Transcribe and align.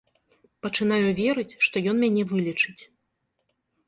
Пачынаю 0.65 1.11
верыць, 1.19 1.53
што 1.65 1.75
ён 1.91 1.99
мяне 2.05 2.23
вылечыць. 2.31 2.81